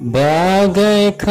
[0.00, 1.28] Bagaikan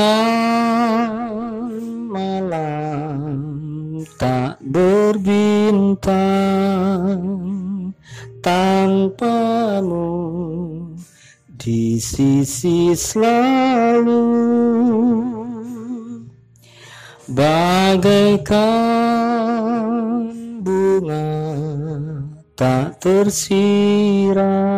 [2.05, 6.13] malam tak berbintang
[8.45, 10.05] tanpamu
[11.57, 14.37] di sisi selalu.
[17.25, 18.69] Bagaikan
[20.61, 21.57] bunga
[22.53, 24.69] tak tersiram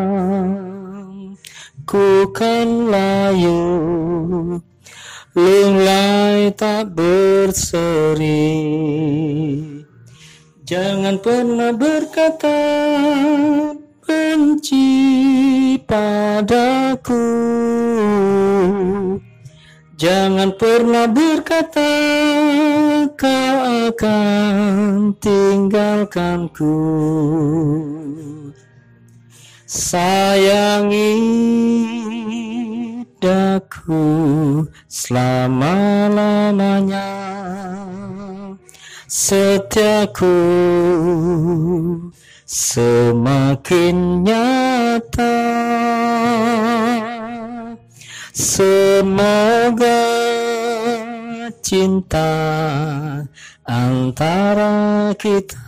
[1.91, 3.59] ku kan layu.
[5.35, 8.47] Lunglai tak berseri.
[10.63, 12.63] Jangan pernah berkata
[14.07, 14.87] benci
[15.83, 17.27] padaku.
[19.99, 21.91] Jangan pernah berkata
[23.19, 23.57] kau
[23.91, 26.79] akan tinggalkanku
[29.71, 31.15] Sayangi
[33.23, 34.03] daku
[34.91, 37.07] selama-lamanya.
[39.07, 40.35] Setiaku
[42.43, 45.39] semakin nyata.
[48.35, 50.03] Semoga
[51.63, 52.27] cinta
[53.63, 55.63] antara kita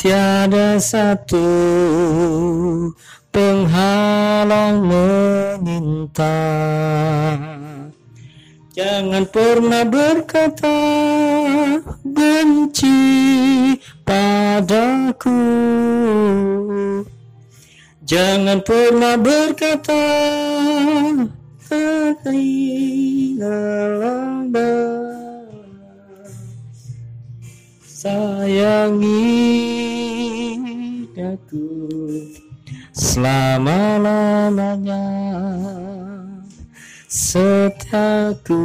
[0.00, 1.44] tiada satu
[3.28, 6.40] penghalang meminta.
[8.72, 10.80] Jangan pernah berkata
[12.00, 12.96] benci
[14.08, 15.44] padaku.
[18.08, 20.00] Jangan pernah berkata
[28.00, 29.28] Sayangi
[31.20, 31.68] aku
[32.96, 35.04] selama-lamanya.
[37.12, 38.64] Setiaku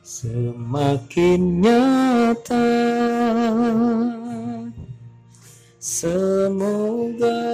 [0.00, 2.72] semakin nyata.
[5.76, 7.44] Semoga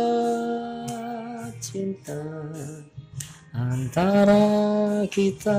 [1.59, 2.23] cinta
[3.51, 4.47] antara
[5.11, 5.59] kita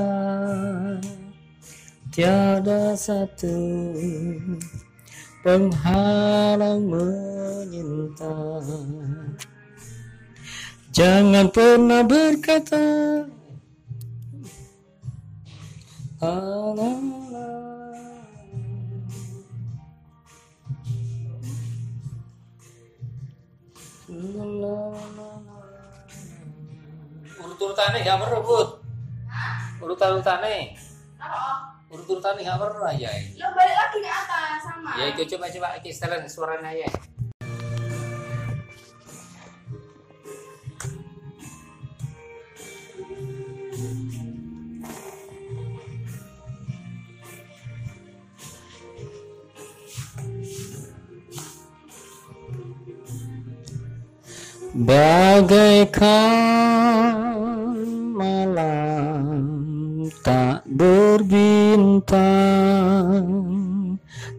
[2.14, 3.58] tiada satu
[5.42, 8.62] penghalang menyinta.
[10.94, 12.86] Jangan pernah berkata
[27.42, 28.68] urut-urutane gak perlu bud
[31.92, 34.90] urut-urutane urut-urutane gak perlu aja Lo balik lagi ke atas sama.
[34.96, 36.88] ya itu coba coba iki setelan suaranya ya
[55.84, 57.23] Bagaikan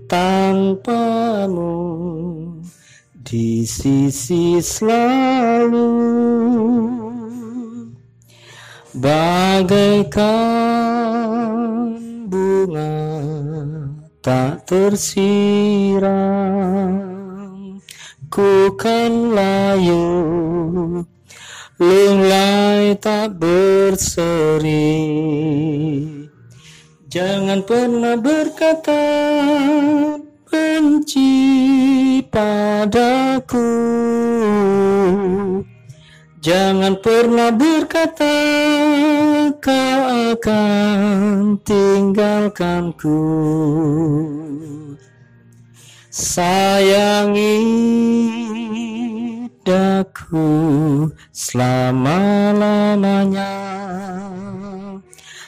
[0.07, 1.77] tanpamu
[3.25, 5.91] di sisi selalu.
[8.95, 10.23] Bagaikan
[12.31, 12.95] bunga
[14.23, 16.07] tak tersiram
[18.31, 21.03] ku kan layu
[21.75, 25.05] lunglai tak berseri
[27.15, 29.07] jangan pernah berkata
[30.51, 31.31] benci
[32.27, 33.71] padaku.
[36.45, 38.37] Jangan pernah berkata
[39.57, 43.17] kau akan tinggalkanku
[46.13, 47.65] Sayangi
[49.65, 53.64] daku selama-lamanya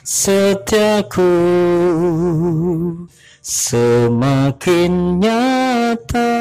[0.08, 1.36] Setiaku
[3.44, 6.32] semakin nyata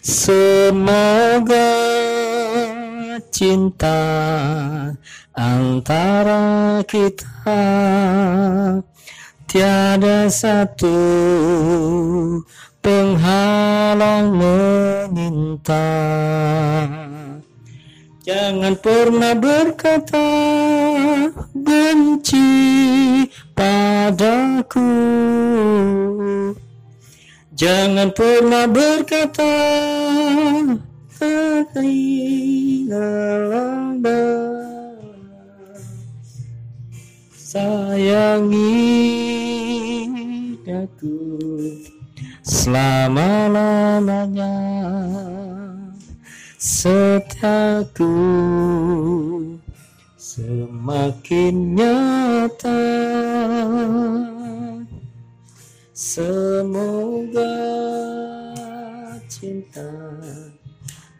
[0.00, 1.68] Semoga
[3.28, 4.00] cinta
[5.36, 7.60] antara kita
[9.44, 10.96] tiada satu
[12.80, 15.92] penghalang meminta.
[18.30, 20.30] Jangan pernah berkata
[21.50, 22.46] benci
[23.58, 24.86] padaku.
[27.58, 29.50] Jangan pernah berkata
[31.74, 33.02] terhina.
[37.34, 38.78] Sayangi
[40.70, 41.18] aku
[42.46, 44.54] selama-lamanya
[46.60, 48.12] setiaku
[50.20, 52.84] semakin nyata.
[55.96, 57.56] Semoga
[59.24, 59.88] cinta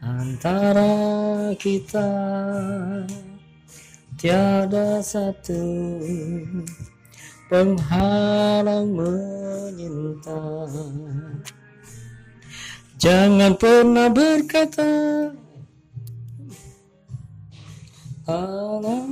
[0.05, 2.13] antara kita
[4.21, 5.65] tiada satu
[7.49, 10.69] penghalang menyinta
[13.01, 15.33] jangan pernah berkata
[18.29, 19.09] "Alah."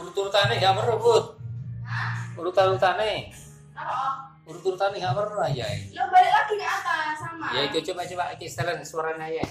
[0.00, 1.24] Urut-urutane gak perlu, Bud.
[2.38, 3.34] Urut-urutane.
[3.74, 4.30] Apa?
[4.46, 5.66] Urut-urutane gak perlu ya.
[5.96, 7.46] Lo balik lagi ke atas sama.
[7.50, 9.44] Ya itu coba coba iki setelan suaranya ya.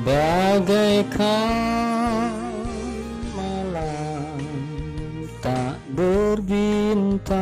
[0.00, 1.20] Bagaikan
[3.36, 4.40] malam
[5.44, 7.36] tak berbintang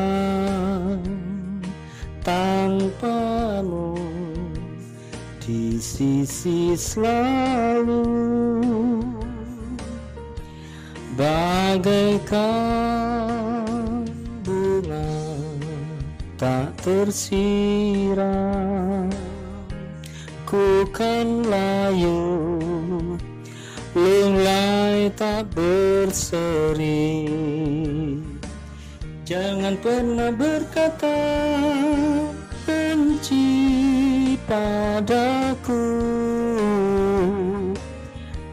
[2.27, 3.95] tanpamu
[5.39, 8.03] di sisi selalu.
[11.15, 12.51] Bagaikan
[14.43, 15.15] bunga
[16.35, 18.61] tak tersiram
[20.51, 22.27] ku kan layu
[23.95, 27.31] lunglai tak berseri.
[29.23, 31.23] Jangan pernah berkata
[32.67, 33.47] benci
[34.43, 35.87] padaku.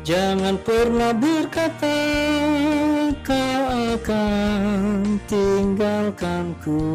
[0.05, 1.97] Jangan pernah berkata
[3.25, 3.63] kau
[3.97, 6.85] akan tinggalkanku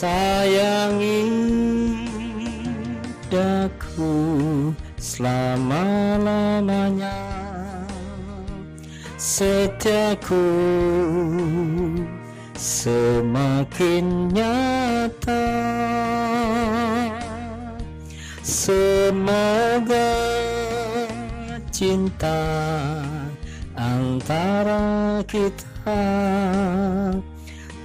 [0.00, 1.28] sayangi
[3.28, 7.20] daku selama-lamanya.
[9.20, 10.48] Setiaku
[12.56, 15.44] semakin nyata.
[18.40, 20.16] Semoga
[21.68, 22.40] cinta
[23.76, 25.92] antara kita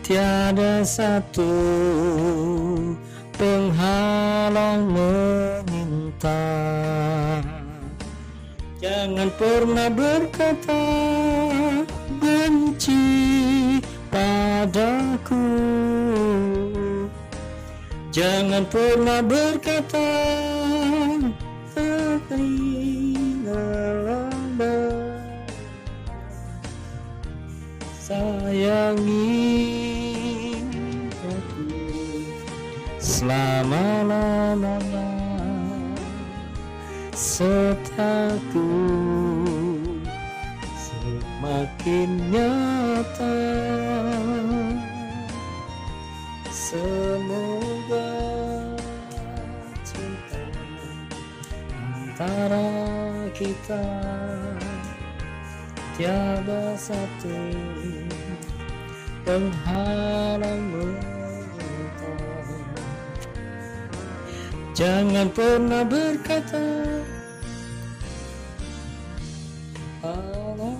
[0.05, 1.49] tiada satu
[3.33, 6.45] penghalang meminta.
[8.77, 10.85] Jangan pernah berkata
[12.21, 13.01] benci
[14.13, 15.49] padaku.
[18.13, 20.05] Jangan pernah berkata
[28.05, 29.54] sayangi
[33.25, 35.09] selama-lamanya
[37.09, 38.69] setiaku
[40.77, 43.41] semakin nyata.
[46.53, 48.13] Semoga
[49.81, 50.45] cinta
[51.81, 52.69] antara
[53.33, 53.85] kita
[55.97, 57.33] tiada satu
[59.25, 60.69] penghalang
[64.75, 66.59] jangan pernah berkata
[70.03, 70.75] "Alah."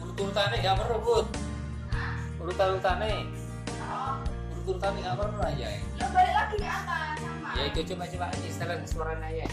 [0.00, 1.26] Urut-urutane gak perlu, Bud.
[2.40, 3.14] Urut-urutane.
[3.84, 4.16] Oh,
[4.56, 5.70] Urut-urutane gak perlu ya.
[6.00, 7.50] lo balik lagi ke atas sama.
[7.52, 9.48] Ya itu coba coba iki setelan suaranya ya.